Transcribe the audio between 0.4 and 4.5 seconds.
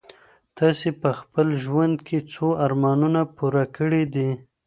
تاسي په خپل ژوند کي څو ارمانونه پوره کړي دي؟